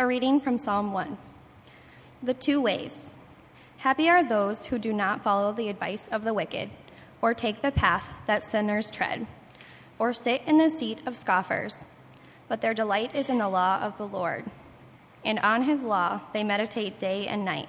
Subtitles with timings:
[0.00, 1.18] A reading from Psalm 1.
[2.22, 3.10] The two ways.
[3.78, 6.70] Happy are those who do not follow the advice of the wicked,
[7.20, 9.26] or take the path that sinners tread,
[9.98, 11.88] or sit in the seat of scoffers,
[12.46, 14.44] but their delight is in the law of the Lord,
[15.24, 17.68] and on his law they meditate day and night.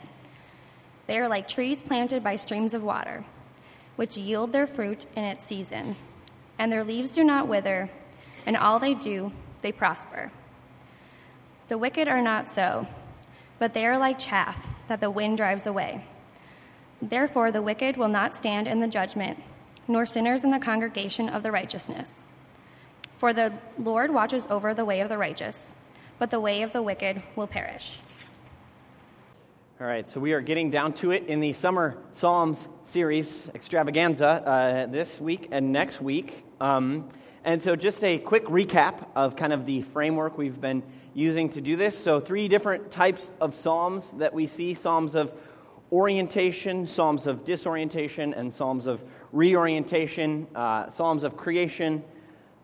[1.07, 3.25] They are like trees planted by streams of water,
[3.95, 5.95] which yield their fruit in its season,
[6.59, 7.89] and their leaves do not wither,
[8.45, 9.31] and all they do,
[9.63, 10.31] they prosper.
[11.69, 12.87] The wicked are not so,
[13.59, 16.03] but they are like chaff that the wind drives away.
[16.99, 19.37] Therefore, the wicked will not stand in the judgment,
[19.87, 22.27] nor sinners in the congregation of the righteousness.
[23.19, 25.75] For the Lord watches over the way of the righteous,
[26.17, 27.99] but the way of the wicked will perish.
[29.79, 34.27] All right, so we are getting down to it in the Summer Psalms series extravaganza
[34.27, 36.45] uh, this week and next week.
[36.59, 37.09] Um,
[37.45, 41.61] and so, just a quick recap of kind of the framework we've been using to
[41.61, 41.97] do this.
[41.97, 45.31] So, three different types of Psalms that we see Psalms of
[45.91, 52.03] orientation, Psalms of disorientation, and Psalms of reorientation, uh, Psalms of creation,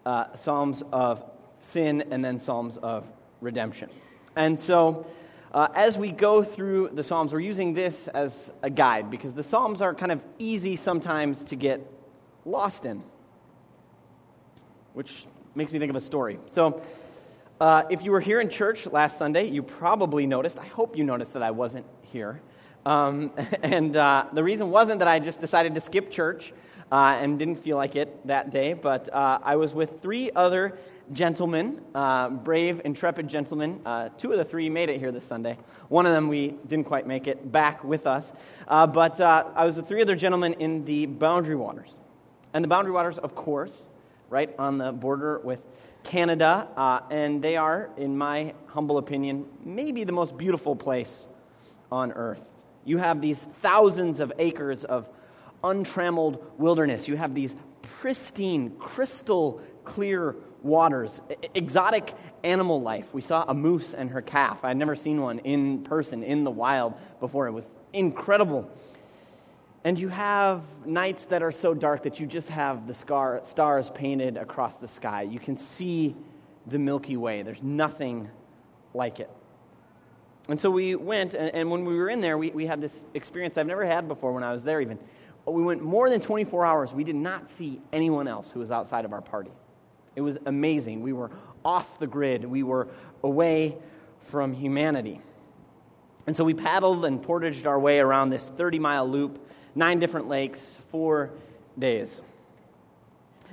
[0.05, 1.23] uh, Psalms of
[1.59, 3.05] sin, and then Psalms of
[3.39, 3.89] redemption.
[4.35, 5.07] And so,
[5.53, 9.43] uh, as we go through the Psalms, we're using this as a guide because the
[9.43, 11.79] Psalms are kind of easy sometimes to get
[12.43, 13.01] lost in,
[14.95, 16.39] which makes me think of a story.
[16.47, 16.81] So,
[17.59, 21.03] uh, if you were here in church last Sunday, you probably noticed, I hope you
[21.03, 22.41] noticed that I wasn't here.
[22.85, 23.31] Um,
[23.63, 26.53] and uh, the reason wasn't that I just decided to skip church
[26.91, 30.77] uh, and didn't feel like it that day, but uh, I was with three other
[31.11, 33.81] gentlemen, uh, brave, intrepid gentlemen.
[33.85, 35.57] Uh, two of the three made it here this Sunday.
[35.89, 38.31] One of them, we didn't quite make it back with us.
[38.67, 41.93] but I was with three other gentlemen in the Boundary Waters.
[42.53, 43.83] And the Boundary Waters, of course,
[44.29, 45.61] right on the border with
[46.03, 51.27] Canada, uh, and they are, in my humble opinion, maybe the most beautiful place
[51.91, 52.41] on earth.
[52.83, 55.09] You have these thousands of acres of
[55.63, 57.07] untrammeled wilderness.
[57.07, 61.21] You have these pristine, crystal clear waters,
[61.53, 62.13] exotic
[62.43, 63.07] animal life.
[63.13, 64.63] We saw a moose and her calf.
[64.63, 67.47] I'd never seen one in person, in the wild before.
[67.47, 68.69] It was incredible.
[69.85, 73.91] And you have nights that are so dark that you just have the scar, stars
[73.91, 75.21] painted across the sky.
[75.21, 76.15] You can see
[76.65, 77.43] the Milky Way.
[77.43, 78.27] There's nothing
[78.95, 79.29] like it.
[80.49, 83.03] And so we went, and, and when we were in there, we, we had this
[83.13, 84.97] experience I've never had before when I was there, even.
[85.45, 86.91] We went more than 24 hours.
[86.91, 89.51] We did not see anyone else who was outside of our party.
[90.15, 91.03] It was amazing.
[91.03, 91.29] We were
[91.63, 92.87] off the grid, we were
[93.21, 93.77] away
[94.31, 95.21] from humanity.
[96.25, 99.44] And so we paddled and portaged our way around this 30 mile loop
[99.75, 101.31] nine different lakes, four
[101.77, 102.21] days.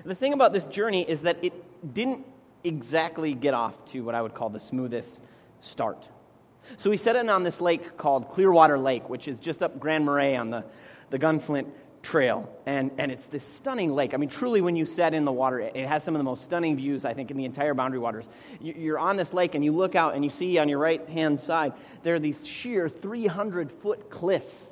[0.05, 1.53] The thing about this journey is that it
[1.95, 2.25] didn't
[2.65, 5.21] exactly get off to what I would call the smoothest
[5.61, 6.09] start.
[6.77, 10.05] So we set in on this lake called Clearwater Lake, which is just up Grand
[10.05, 10.65] Marais on the,
[11.11, 11.67] the Gunflint
[12.03, 12.49] Trail.
[12.67, 14.15] And, and it's this stunning lake.
[14.15, 16.45] I mean, truly, when you set in the water, it has some of the most
[16.45, 18.29] stunning views, I think, in the entire Boundary Waters.
[18.61, 21.41] You're on this lake and you look out and you see on your right hand
[21.41, 21.73] side,
[22.03, 24.67] there are these sheer 300 foot cliffs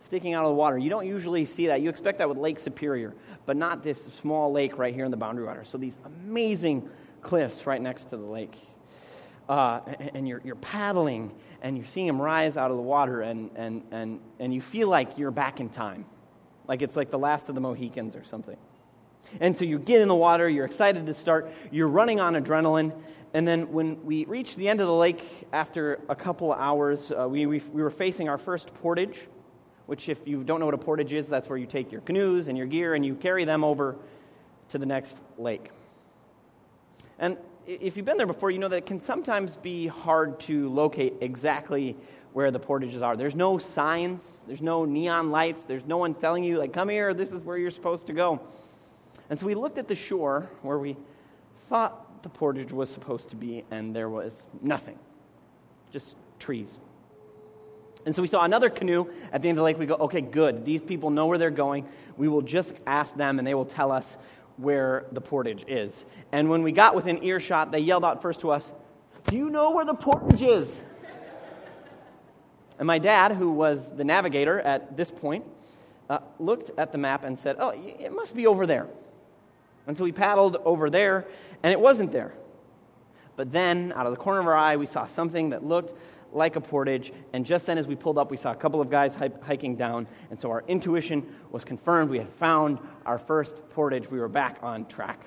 [0.00, 0.78] sticking out of the water.
[0.78, 1.80] You don't usually see that.
[1.80, 3.14] You expect that with Lake Superior,
[3.46, 5.64] but not this small lake right here in the boundary water.
[5.64, 6.88] So these amazing
[7.22, 8.56] cliffs right next to the lake.
[9.48, 9.80] Uh,
[10.14, 11.32] and you're, you're paddling
[11.62, 14.88] and you're seeing them rise out of the water, and, and, and, and you feel
[14.88, 16.04] like you're back in time.
[16.68, 18.56] Like it's like the last of the Mohicans or something.
[19.40, 22.92] And so you get in the water, you're excited to start, you're running on adrenaline.
[23.34, 25.22] And then when we reached the end of the lake
[25.52, 29.26] after a couple of hours, uh, we, we, we were facing our first portage
[29.88, 32.48] which, if you don't know what a portage is, that's where you take your canoes
[32.48, 33.96] and your gear and you carry them over
[34.68, 35.70] to the next lake.
[37.18, 40.68] And if you've been there before, you know that it can sometimes be hard to
[40.68, 41.96] locate exactly
[42.34, 43.16] where the portages are.
[43.16, 47.14] There's no signs, there's no neon lights, there's no one telling you, like, come here,
[47.14, 48.42] this is where you're supposed to go.
[49.30, 50.98] And so we looked at the shore where we
[51.70, 54.98] thought the portage was supposed to be, and there was nothing,
[55.90, 56.78] just trees.
[58.06, 59.78] And so we saw another canoe at the end of the lake.
[59.78, 60.64] We go, okay, good.
[60.64, 61.86] These people know where they're going.
[62.16, 64.16] We will just ask them, and they will tell us
[64.56, 66.04] where the portage is.
[66.32, 68.70] And when we got within earshot, they yelled out first to us,
[69.26, 70.78] Do you know where the portage is?
[72.78, 75.44] and my dad, who was the navigator at this point,
[76.08, 78.88] uh, looked at the map and said, Oh, it must be over there.
[79.86, 81.26] And so we paddled over there,
[81.62, 82.34] and it wasn't there.
[83.36, 85.94] But then, out of the corner of our eye, we saw something that looked
[86.32, 87.12] like a portage.
[87.32, 90.06] And just then, as we pulled up, we saw a couple of guys hiking down.
[90.30, 92.10] And so our intuition was confirmed.
[92.10, 94.10] We had found our first portage.
[94.10, 95.24] We were back on track.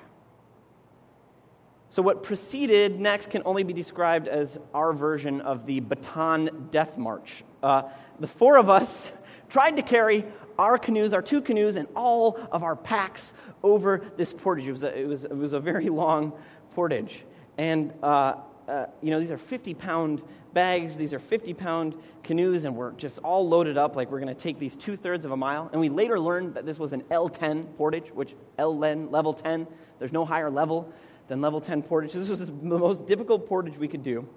[1.92, 6.96] So, what proceeded next can only be described as our version of the Bataan Death
[6.96, 7.44] March.
[7.62, 7.82] Uh,
[8.18, 9.12] the four of us
[9.50, 10.24] tried to carry
[10.58, 14.66] our canoes, our two canoes, and all of our packs over this portage.
[14.68, 16.32] It was a, it was, it was a very long
[16.74, 17.24] portage.
[17.58, 20.22] And, uh, uh, you know, these are 50 pound
[20.54, 24.34] bags, these are 50 pound canoes, and we're just all loaded up like we're going
[24.34, 25.68] to take these two thirds of a mile.
[25.72, 29.66] And we later learned that this was an L10 portage, which L10, level 10,
[29.98, 30.92] there's no higher level
[31.28, 32.12] than level 10 portage.
[32.12, 34.28] This was the most difficult portage we could do.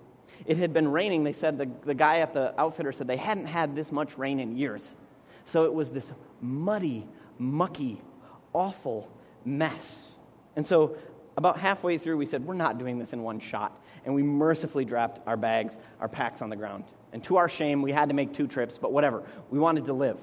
[0.45, 1.23] It had been raining.
[1.23, 4.39] They said, the, the guy at the outfitter said they hadn't had this much rain
[4.39, 4.93] in years.
[5.45, 6.11] So it was this
[6.41, 7.07] muddy,
[7.37, 8.01] mucky,
[8.53, 9.09] awful
[9.43, 10.03] mess.
[10.55, 10.97] And so
[11.37, 13.81] about halfway through, we said, We're not doing this in one shot.
[14.05, 16.85] And we mercifully dropped our bags, our packs on the ground.
[17.11, 19.23] And to our shame, we had to make two trips, but whatever.
[19.49, 20.17] We wanted to live.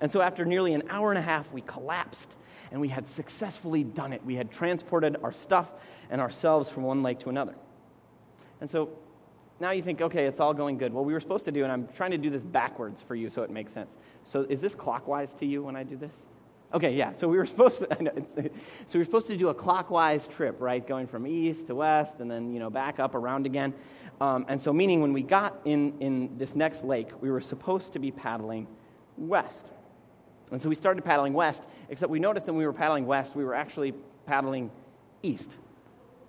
[0.00, 2.36] And so after nearly an hour and a half, we collapsed
[2.72, 4.24] and we had successfully done it.
[4.24, 5.70] We had transported our stuff
[6.10, 7.54] and ourselves from one lake to another.
[8.60, 8.90] And so
[9.58, 10.92] now you think, okay, it's all going good.
[10.92, 13.28] Well, we were supposed to do, and I'm trying to do this backwards for you
[13.28, 13.94] so it makes sense.
[14.24, 16.14] So is this clockwise to you when I do this?
[16.72, 17.14] Okay, yeah.
[17.14, 18.50] So we were supposed to, so
[18.94, 22.30] we were supposed to do a clockwise trip, right, going from east to west, and
[22.30, 23.74] then you know back up around again.
[24.20, 27.92] Um, and so, meaning when we got in in this next lake, we were supposed
[27.94, 28.66] to be paddling
[29.16, 29.70] west.
[30.52, 33.36] And so we started paddling west, except we noticed that when we were paddling west,
[33.36, 33.94] we were actually
[34.26, 34.70] paddling
[35.22, 35.56] east,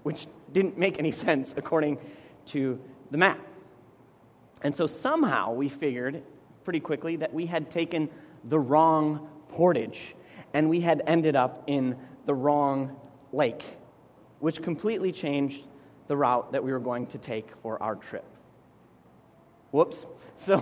[0.03, 1.97] which didn't make any sense according
[2.47, 2.79] to
[3.09, 3.39] the map.
[4.63, 6.21] And so somehow we figured
[6.63, 8.09] pretty quickly that we had taken
[8.43, 10.15] the wrong portage
[10.53, 11.95] and we had ended up in
[12.25, 12.95] the wrong
[13.31, 13.63] lake,
[14.39, 15.65] which completely changed
[16.07, 18.25] the route that we were going to take for our trip.
[19.71, 20.05] Whoops.
[20.37, 20.57] So,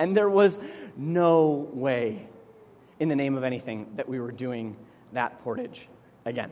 [0.00, 0.58] and there was
[0.96, 2.26] no way
[2.98, 4.74] in the name of anything that we were doing
[5.12, 5.86] that portage
[6.24, 6.50] again.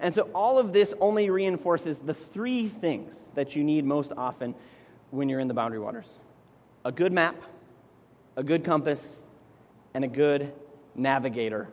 [0.00, 4.56] And so all of this only reinforces the three things that you need most often
[5.10, 6.06] when you're in the boundary waters
[6.84, 7.36] a good map,
[8.36, 9.22] a good compass,
[9.94, 10.52] and a good
[10.94, 11.68] navigator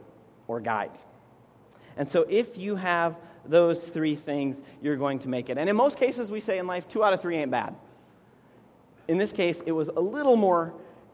[0.47, 0.91] or guide.
[1.97, 3.15] And so if you have
[3.45, 5.57] those three things, you're going to make it.
[5.57, 7.75] And in most cases, we say in life, two out of three ain't bad.
[9.07, 10.73] In this case, it was a little more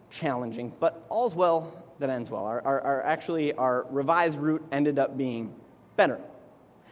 [0.10, 2.46] challenging, but all's well that ends well.
[2.46, 5.54] Our, our, our, actually, our revised route ended up being
[5.96, 6.20] better.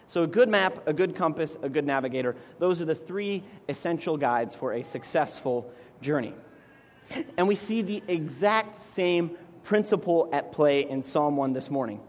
[0.07, 4.17] So, a good map, a good compass, a good navigator, those are the three essential
[4.17, 5.71] guides for a successful
[6.01, 6.33] journey.
[7.37, 11.99] And we see the exact same principle at play in Psalm 1 this morning,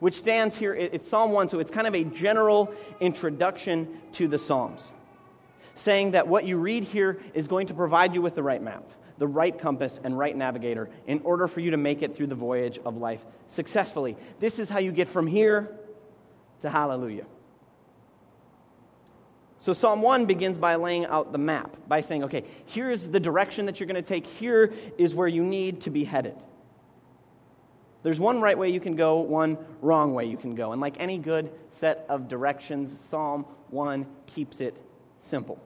[0.00, 0.74] which stands here.
[0.74, 4.90] It's Psalm 1, so it's kind of a general introduction to the Psalms,
[5.74, 8.84] saying that what you read here is going to provide you with the right map
[9.18, 12.34] the right compass and right navigator in order for you to make it through the
[12.34, 14.16] voyage of life successfully.
[14.40, 15.74] This is how you get from here
[16.60, 17.26] to hallelujah.
[19.58, 23.66] So, Psalm 1 begins by laying out the map, by saying, okay, here's the direction
[23.66, 26.36] that you're going to take, here is where you need to be headed.
[28.06, 30.70] There's one right way you can go, one wrong way you can go.
[30.70, 34.76] And like any good set of directions, Psalm 1 keeps it
[35.18, 35.60] simple.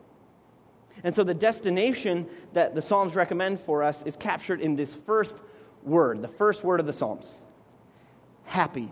[1.05, 5.37] And so the destination that the Psalms recommend for us is captured in this first
[5.83, 7.35] word, the first word of the Psalms
[8.47, 8.91] happy.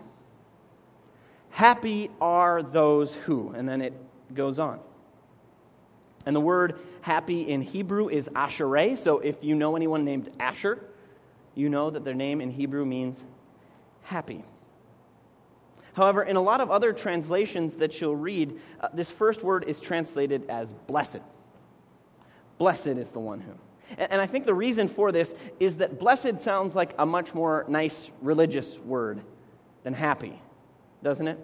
[1.49, 3.93] Happy are those who, and then it
[4.31, 4.79] goes on.
[6.27, 8.95] And the word happy in Hebrew is Ashereh.
[8.95, 10.85] So if you know anyone named Asher,
[11.55, 13.23] you know that their name in Hebrew means
[14.09, 14.43] happy.
[15.93, 19.79] However, in a lot of other translations that you'll read, uh, this first word is
[19.79, 21.21] translated as blessed.
[22.57, 23.51] Blessed is the one who.
[23.97, 27.35] And, and I think the reason for this is that blessed sounds like a much
[27.35, 29.21] more nice religious word
[29.83, 30.41] than happy,
[31.03, 31.37] doesn't it?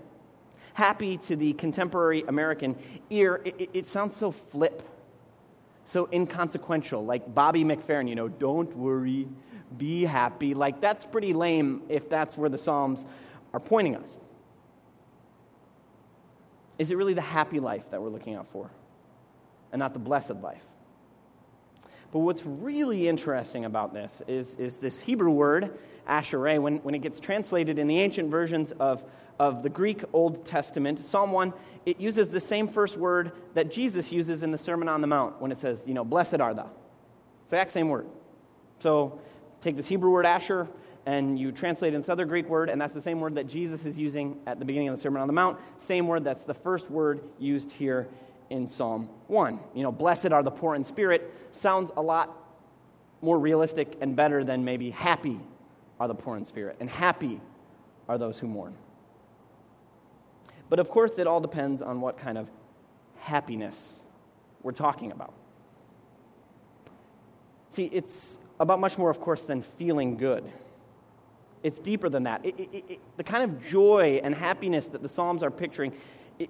[0.74, 2.76] Happy to the contemporary American
[3.12, 4.82] ear, it, it sounds so flip,
[5.86, 9.28] so inconsequential, like Bobby McFerrin, you know, don't worry,
[9.78, 10.54] be happy.
[10.54, 13.06] Like, that's pretty lame if that's where the Psalms
[13.54, 14.16] are pointing us.
[16.78, 18.70] Is it really the happy life that we're looking out for
[19.72, 20.64] and not the blessed life?
[22.12, 25.78] But what's really interesting about this is, is this Hebrew word,
[26.08, 29.04] ashereh, when, when it gets translated in the ancient versions of,
[29.40, 31.54] of the Greek Old Testament, Psalm 1,
[31.86, 35.42] it uses the same first word that Jesus uses in the Sermon on the Mount
[35.42, 36.70] when it says, you know, blessed are thou.
[37.46, 38.08] Exact same word.
[38.80, 39.20] So
[39.62, 40.68] take this Hebrew word asher
[41.06, 43.86] and you translate it into other Greek word, and that's the same word that Jesus
[43.86, 45.60] is using at the beginning of the Sermon on the Mount.
[45.78, 48.08] Same word, that's the first word used here
[48.50, 49.60] in Psalm 1.
[49.76, 52.36] You know, blessed are the poor in spirit sounds a lot
[53.22, 55.40] more realistic and better than maybe happy
[56.00, 57.40] are the poor in spirit, and happy
[58.08, 58.76] are those who mourn.
[60.70, 62.50] But of course, it all depends on what kind of
[63.18, 63.90] happiness
[64.64, 65.34] we're talking about.
[67.70, 70.44] See, it's about much more, of course, than feeling good.
[71.64, 72.46] It's deeper than that.
[72.46, 75.94] It, it, it, the kind of joy and happiness that the Psalms are picturing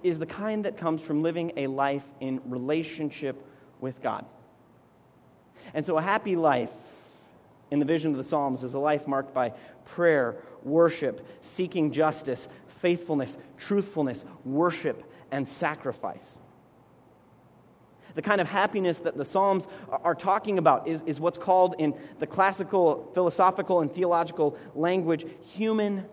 [0.02, 3.42] is the kind that comes from living a life in relationship
[3.80, 4.24] with God.
[5.74, 6.70] And so, a happy life
[7.70, 9.50] in the vision of the Psalms is a life marked by
[9.84, 16.38] prayer, worship, seeking justice, faithfulness, truthfulness, worship, and sacrifice.
[18.16, 21.94] The kind of happiness that the Psalms are talking about is, is what's called in
[22.18, 26.06] the classical philosophical and theological language human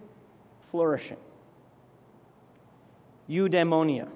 [0.70, 1.18] flourishing.
[3.30, 4.10] Eudaimonia.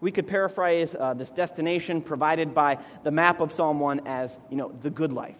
[0.00, 4.56] We could paraphrase uh, this destination provided by the map of Psalm 1 as, you
[4.56, 5.36] know, the good life.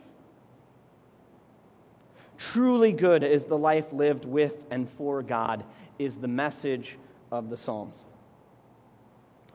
[2.37, 5.65] Truly good is the life lived with and for God,
[5.99, 6.99] is the message
[7.33, 8.05] of the Psalms.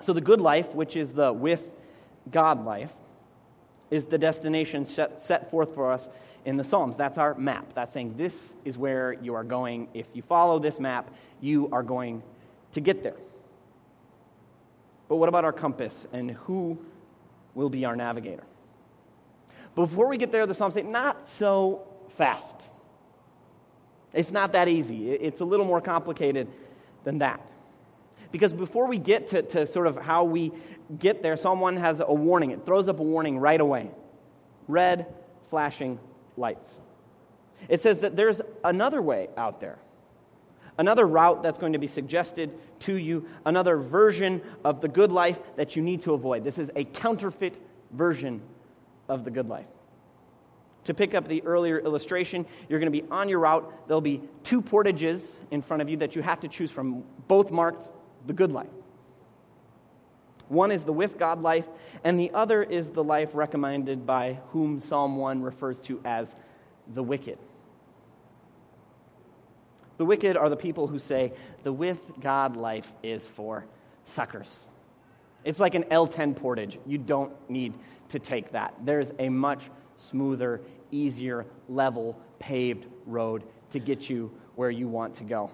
[0.03, 1.72] So, the good life, which is the with
[2.29, 2.91] God life,
[3.89, 6.10] is the destination set, set forth for us
[6.43, 6.98] in the Psalms.
[6.98, 7.74] That's our map.
[7.74, 9.88] That's saying this is where you are going.
[9.93, 12.22] If you follow this map, you are going
[12.74, 13.15] to get there.
[15.07, 16.77] But what about our compass and who
[17.55, 18.43] will be our navigator?
[19.75, 22.57] Before we get there, the Psalms say, not so fast.
[24.12, 25.12] It's not that easy.
[25.12, 26.48] It's a little more complicated
[27.05, 27.39] than that.
[28.33, 30.51] Because before we get to, to sort of how we
[30.97, 32.49] get there, Psalm 1 has a warning.
[32.49, 33.91] It throws up a warning right away
[34.67, 35.05] red
[35.49, 35.99] flashing
[36.35, 36.79] lights.
[37.69, 39.77] It says that there's another way out there,
[40.79, 45.39] another route that's going to be suggested to you, another version of the good life
[45.57, 46.43] that you need to avoid.
[46.43, 47.61] This is a counterfeit
[47.91, 48.41] version
[49.07, 49.67] of the good life.
[50.85, 53.87] To pick up the earlier illustration, you're going to be on your route.
[53.87, 57.51] There'll be two portages in front of you that you have to choose from, both
[57.51, 57.89] marked
[58.25, 58.68] the good life.
[60.50, 61.68] One is the with God life,
[62.03, 66.36] and the other is the life recommended by whom Psalm 1 refers to as
[66.88, 67.38] the wicked.
[69.98, 73.65] The wicked are the people who say the with God life is for
[74.06, 74.65] suckers.
[75.44, 76.80] It's like an L10 portage.
[76.86, 77.74] You don't need
[78.10, 78.74] to take that.
[78.84, 79.63] There's a much
[79.98, 80.62] smoother,
[80.92, 85.51] easier, level, paved road to get you where you want to go.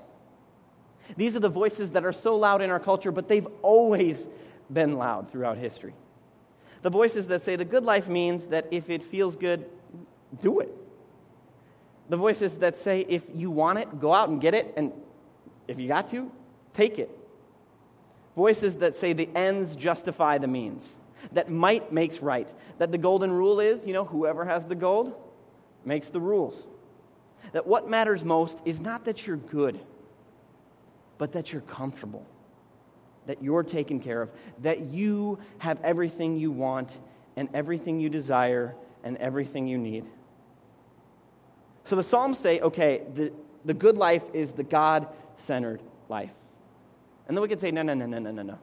[1.18, 4.28] These are the voices that are so loud in our culture, but they've always
[4.72, 5.94] been loud throughout history.
[6.82, 9.66] The voices that say the good life means that if it feels good,
[10.42, 10.74] do it.
[12.10, 14.92] The voices that say if you want it, go out and get it, and
[15.68, 16.32] if you got to,
[16.74, 17.10] take it.
[18.36, 20.96] Voices that say the ends justify the means
[21.34, 22.48] that might makes right,
[22.78, 25.14] that the golden rule is, you know, whoever has the gold
[25.86, 26.66] makes the rules.
[27.52, 29.80] That what matters most is not that you're good,
[31.20, 32.26] but that you're comfortable,
[33.28, 34.32] that you're taken care of,
[34.64, 36.98] that you have everything you want
[37.36, 38.74] and everything you desire
[39.04, 40.06] and everything you need.
[41.84, 43.32] So the Psalms say, okay, the,
[43.66, 45.08] the good life is the God
[45.38, 46.32] centered life.
[47.28, 48.60] And then we could say, no, no, no, no, no, no, no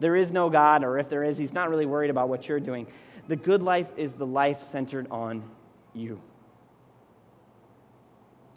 [0.00, 2.58] there is no God, or if there is, He's not really worried about what you're
[2.58, 2.86] doing.
[3.28, 5.44] The good life is the life centered on
[5.94, 6.20] you.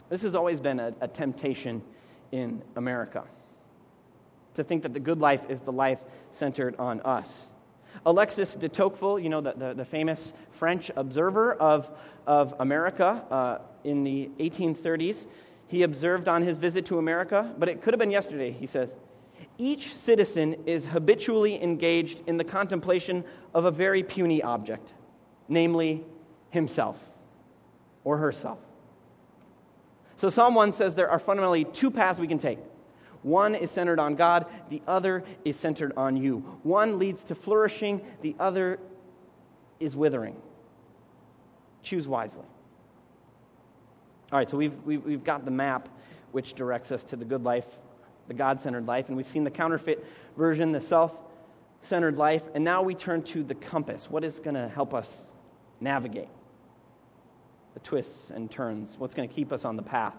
[0.08, 1.82] This has always been a, a temptation
[2.34, 3.22] in America
[4.54, 6.00] to think that the good life is the life
[6.32, 7.46] centered on us.
[8.04, 11.88] Alexis de Tocqueville, you know, the, the, the famous French observer of,
[12.26, 15.26] of America uh, in the 1830s,
[15.68, 18.92] he observed on his visit to America, but it could have been yesterday, he says
[19.56, 23.22] each citizen is habitually engaged in the contemplation
[23.54, 24.92] of a very puny object,
[25.48, 26.04] namely
[26.50, 26.98] himself
[28.02, 28.58] or herself.
[30.24, 32.58] So, Psalm 1 says there are fundamentally two paths we can take.
[33.20, 36.38] One is centered on God, the other is centered on you.
[36.62, 38.78] One leads to flourishing, the other
[39.80, 40.40] is withering.
[41.82, 42.46] Choose wisely.
[44.32, 45.90] All right, so we've, we've, got the map
[46.32, 47.66] which directs us to the good life
[48.26, 50.06] the God centered life, and we've seen the counterfeit
[50.38, 51.14] version, the self
[51.82, 54.10] centered life, and now we turn to the compass.
[54.10, 55.20] What is going to help us
[55.82, 56.30] navigate
[57.74, 58.96] the twists and turns?
[58.98, 60.14] What's going to keep us on the path?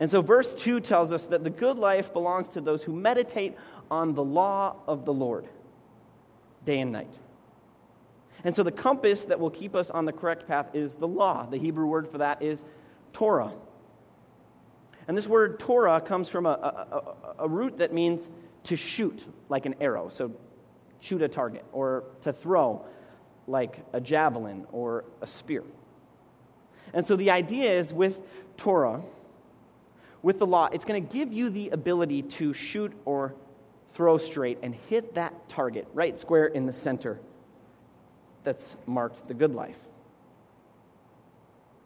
[0.00, 3.56] And so, verse 2 tells us that the good life belongs to those who meditate
[3.90, 5.46] on the law of the Lord
[6.64, 7.14] day and night.
[8.42, 11.46] And so, the compass that will keep us on the correct path is the law.
[11.46, 12.64] The Hebrew word for that is
[13.12, 13.52] Torah.
[15.06, 18.28] And this word Torah comes from a, a, a, a root that means
[18.64, 20.08] to shoot like an arrow.
[20.08, 20.32] So,
[21.00, 22.84] shoot a target, or to throw
[23.46, 25.62] like a javelin or a spear.
[26.94, 28.20] And so the idea is with
[28.56, 29.02] Torah,
[30.22, 33.34] with the law, it's going to give you the ability to shoot or
[33.92, 37.20] throw straight and hit that target right square in the center
[38.44, 39.76] that's marked the good life.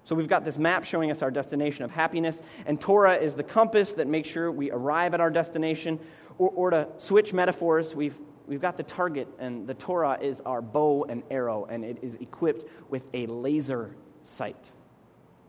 [0.04, 3.42] So we've got this map showing us our destination of happiness, and Torah is the
[3.42, 5.98] compass that makes sure we arrive at our destination.
[6.38, 8.14] Or, or to switch metaphors, we've,
[8.46, 12.14] we've got the target, and the Torah is our bow and arrow, and it is
[12.16, 14.70] equipped with a laser sight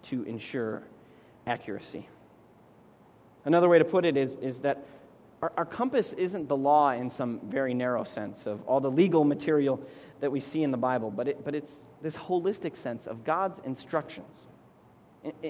[0.03, 0.84] to ensure
[1.48, 2.08] accuracy.
[3.46, 4.86] Another way to put it is, is that
[5.41, 9.24] our, our compass isn't the law in some very narrow sense of all the legal
[9.24, 9.82] material
[10.20, 13.60] that we see in the Bible, but, it, but it's this holistic sense of God's
[13.60, 14.48] instructions,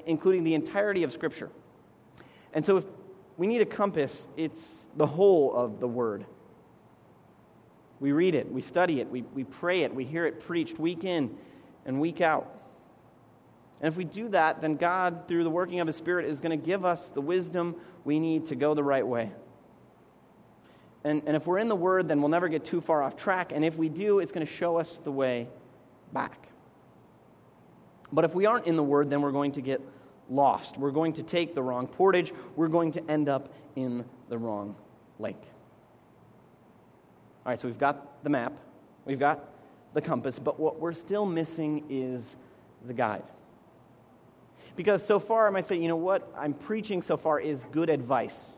[0.06, 1.50] including the entirety of Scripture.
[2.54, 2.86] And so if
[3.38, 6.26] we need a compass, it's the whole of the Word.
[8.00, 11.04] We read it, we study it, we, we pray it, we hear it preached week
[11.04, 11.36] in
[11.86, 12.54] and week out.
[13.82, 16.58] And if we do that, then God, through the working of His Spirit, is going
[16.58, 19.32] to give us the wisdom we need to go the right way.
[21.04, 23.52] And, and if we're in the Word, then we'll never get too far off track.
[23.54, 25.48] And if we do, it's going to show us the way
[26.12, 26.50] back.
[28.12, 29.82] But if we aren't in the Word, then we're going to get
[30.30, 30.78] lost.
[30.78, 32.34] We're going to take the wrong portage.
[32.56, 34.76] We're going to end up in the wrong
[35.20, 35.42] lake.
[37.46, 38.54] All right, so we've got the map,
[39.06, 39.44] we've got
[39.94, 42.36] the compass, but what we're still missing is
[42.86, 43.24] the guide.
[44.80, 47.90] Because so far, I might say, you know what I'm preaching so far is good
[47.90, 48.56] advice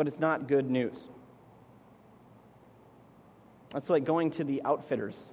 [0.00, 1.10] but it's not good news.
[3.70, 5.26] That's like going to the outfitters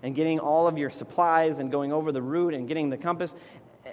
[0.00, 3.34] and getting all of your supplies and going over the route and getting the compass,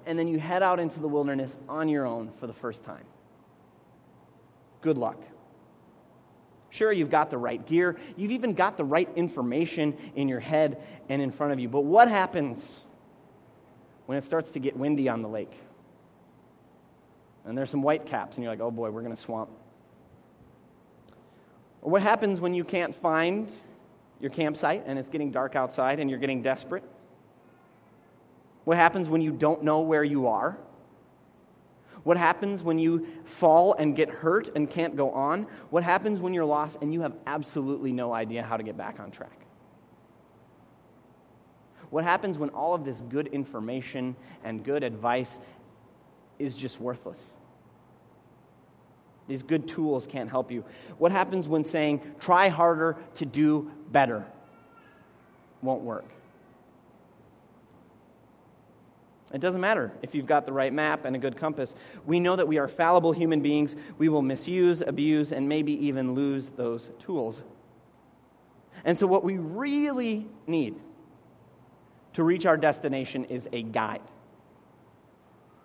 [0.06, 3.06] and then you head out into the wilderness on your own for the first time.
[4.82, 5.20] Good luck.
[6.70, 10.80] Sure, you've got the right gear, you've even got the right information in your head
[11.10, 12.82] and in front of you, but what happens
[14.10, 15.54] when it starts to get windy on the lake?
[17.46, 19.52] and there's some white caps, and you're like, oh boy, we're going to swamp.
[21.84, 23.52] Or what happens when you can't find
[24.20, 26.84] your campsite and it's getting dark outside and you're getting desperate?
[28.66, 30.58] What happens when you don't know where you are?
[32.04, 35.48] What happens when you fall and get hurt and can't go on?
[35.70, 39.00] What happens when you're lost and you have absolutely no idea how to get back
[39.00, 39.46] on track?
[41.90, 45.40] What happens when all of this good information and good advice
[46.38, 47.24] is just worthless?
[49.28, 50.64] These good tools can't help you.
[50.98, 54.26] What happens when saying, try harder to do better?
[55.62, 56.06] Won't work.
[59.32, 61.76] It doesn't matter if you've got the right map and a good compass.
[62.06, 63.76] We know that we are fallible human beings.
[64.00, 67.44] We will misuse, abuse, and maybe even lose those tools.
[68.84, 70.76] And so, what we really need
[72.14, 74.02] to reach our destination is a guide,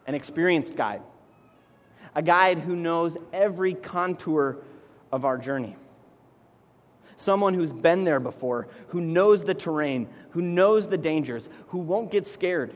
[0.07, 1.03] an experienced guide
[2.15, 4.59] a guide who knows every contour
[5.11, 5.77] of our journey.
[7.17, 12.11] Someone who's been there before, who knows the terrain, who knows the dangers, who won't
[12.11, 12.75] get scared,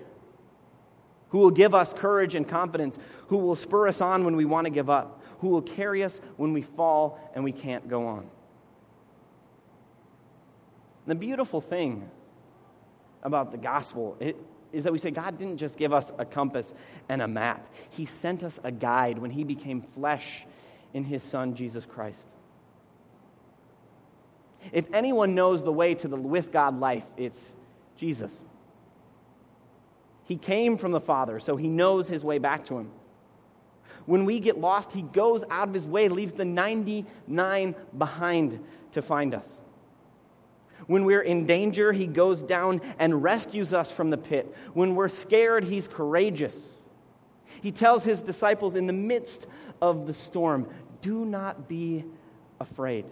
[1.30, 4.64] who will give us courage and confidence, who will spur us on when we want
[4.64, 8.28] to give up, who will carry us when we fall and we can't go on.
[11.06, 12.08] the beautiful thing
[13.22, 14.36] about the gospel, it,
[14.72, 16.74] is that we say God didn't just give us a compass
[17.08, 20.46] and a map, He sent us a guide when He became flesh
[20.92, 22.26] in His Son, Jesus Christ.
[24.72, 27.52] If anyone knows the way to the with God life, it's
[27.96, 28.36] Jesus.
[30.24, 32.90] He came from the Father, so He knows His way back to Him.
[34.04, 39.02] When we get lost, He goes out of His way, leaves the 99 behind to
[39.02, 39.48] find us.
[40.86, 44.54] When we're in danger, he goes down and rescues us from the pit.
[44.74, 46.56] When we're scared, he's courageous.
[47.60, 49.46] He tells his disciples in the midst
[49.82, 50.68] of the storm,
[51.00, 52.04] Do not be
[52.60, 53.04] afraid.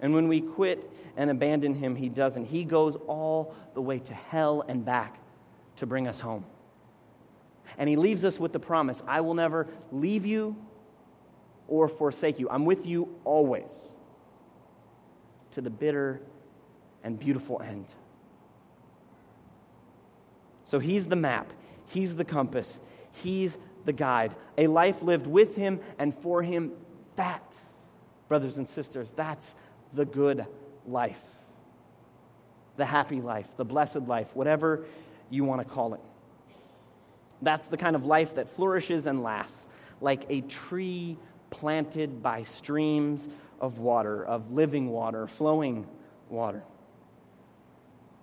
[0.00, 2.44] And when we quit and abandon him, he doesn't.
[2.44, 5.18] He goes all the way to hell and back
[5.76, 6.44] to bring us home.
[7.76, 10.56] And he leaves us with the promise I will never leave you
[11.66, 12.48] or forsake you.
[12.48, 13.70] I'm with you always
[15.58, 16.20] to the bitter
[17.02, 17.86] and beautiful end.
[20.64, 21.52] So he's the map,
[21.86, 22.78] he's the compass,
[23.10, 24.36] he's the guide.
[24.56, 26.70] A life lived with him and for him,
[27.16, 27.42] that,
[28.28, 29.56] brothers and sisters, that's
[29.94, 30.46] the good
[30.86, 31.18] life.
[32.76, 34.84] The happy life, the blessed life, whatever
[35.28, 36.00] you want to call it.
[37.42, 39.66] That's the kind of life that flourishes and lasts,
[40.00, 41.16] like a tree
[41.50, 43.28] planted by streams
[43.60, 45.86] of water, of living water, flowing
[46.28, 46.62] water.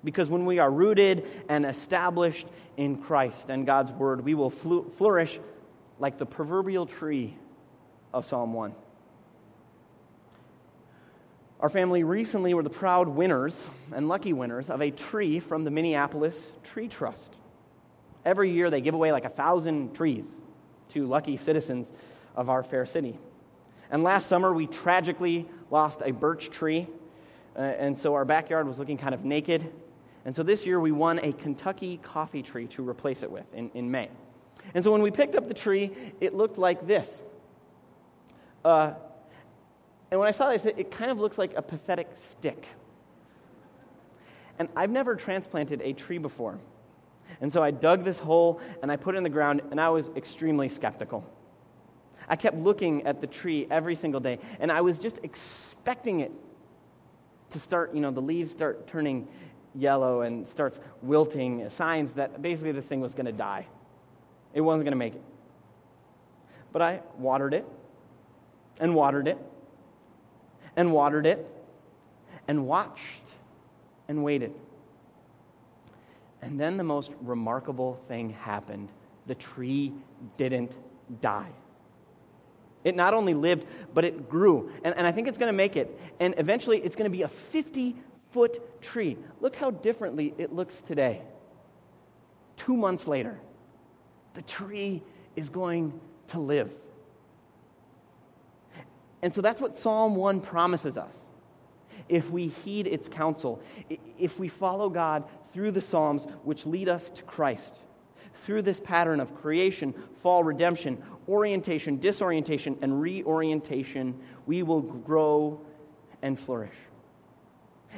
[0.04, 5.40] Because when we are rooted and established in Christ and God's Word, we will flourish
[6.00, 7.36] like the proverbial tree
[8.14, 8.76] of Psalm 1.
[11.60, 13.60] Our family recently were the proud winners
[13.94, 17.34] and lucky winners of a tree from the Minneapolis Tree Trust.
[18.24, 20.26] Every year they give away like a thousand trees
[20.90, 21.92] to lucky citizens
[22.36, 23.18] of our fair city.
[23.92, 26.88] And last summer we tragically lost a birch tree,
[27.56, 29.72] uh, and so our backyard was looking kind of naked.
[30.26, 33.70] And so this year we won a Kentucky coffee tree to replace it with in,
[33.74, 34.10] in May.
[34.74, 37.22] And so when we picked up the tree, it looked like this.
[38.64, 38.94] Uh,
[40.10, 42.68] and when I saw this, it kind of looks like a pathetic stick.
[44.58, 46.58] And I've never transplanted a tree before.
[47.42, 49.90] And so I dug this hole and I put it in the ground, and I
[49.90, 51.24] was extremely skeptical.
[52.28, 56.32] I kept looking at the tree every single day, and I was just expecting it
[57.52, 59.28] to start, you know, the leaves start turning
[59.76, 63.68] yellow and starts wilting, signs that basically this thing was going to die.
[64.54, 65.22] It wasn't going to make it.
[66.72, 67.66] But I watered it
[68.80, 69.38] and watered it
[70.76, 71.46] and watered it
[72.48, 73.02] and watched
[74.08, 74.54] and waited.
[76.42, 78.90] And then the most remarkable thing happened
[79.28, 79.92] the tree
[80.38, 80.78] didn't
[81.22, 81.52] die.
[82.86, 84.72] It not only lived, but it grew.
[84.84, 86.00] And, and I think it's going to make it.
[86.22, 87.96] And eventually, it's going to be a 50
[88.32, 89.18] foot tree.
[89.42, 91.22] Look how differently it looks today.
[92.56, 93.40] Two months later,
[94.36, 95.02] the tree
[95.36, 96.72] is going to live.
[99.22, 101.14] And so that's what Psalm 1 promises us.
[102.08, 103.62] If we heed its counsel,
[104.20, 107.76] if we follow God through the Psalms which lead us to Christ,
[108.44, 115.60] through this pattern of creation, fall, redemption, orientation, disorientation, and reorientation, we will grow
[116.22, 116.76] and flourish.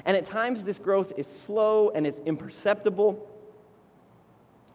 [0.05, 3.27] And at times, this growth is slow and it's imperceptible.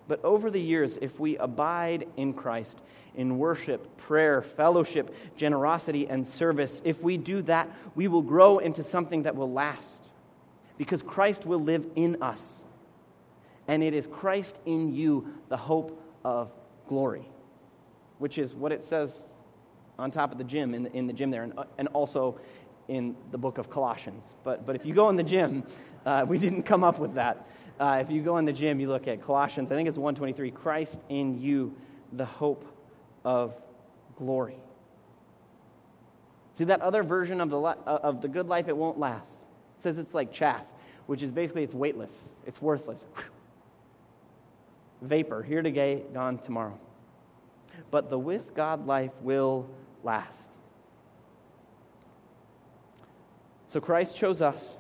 [0.08, 2.78] But over the years, if we abide in Christ,
[3.14, 8.82] in worship, prayer, fellowship, generosity, and service, if we do that, we will grow into
[8.82, 10.02] something that will last
[10.76, 12.64] because Christ will live in us.
[13.68, 16.50] And it is Christ in you, the hope of
[16.88, 17.28] glory,
[18.18, 19.28] which is what it says
[19.98, 22.40] on top of the gym, in the, in the gym there, and, and also
[22.88, 24.26] in the book of Colossians.
[24.44, 25.64] But, but if you go in the gym,
[26.04, 27.46] uh, we didn't come up with that.
[27.78, 30.50] Uh, if you go in the gym, you look at Colossians, I think it's 123,
[30.50, 31.74] Christ in you,
[32.12, 32.66] the hope
[33.24, 33.54] of
[34.16, 34.56] glory.
[36.54, 39.30] See, that other version of the, uh, of the good life, it won't last.
[39.78, 40.64] It says it's like chaff,
[41.06, 42.12] which is basically it's weightless,
[42.46, 43.04] it's worthless.
[45.02, 46.78] Vapor, here today, gone tomorrow.
[47.90, 49.68] But the with God life will
[50.02, 50.40] last.
[53.68, 54.76] So Christ chose us.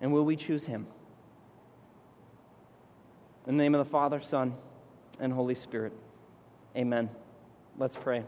[0.00, 0.86] And will we choose him?
[3.46, 4.54] In the name of the Father, Son,
[5.18, 5.92] and Holy Spirit.
[6.76, 7.08] Amen.
[7.78, 8.24] Let's pray.